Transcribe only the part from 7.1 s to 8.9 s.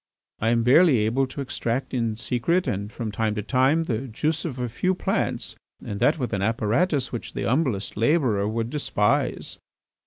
which the humblest labourer would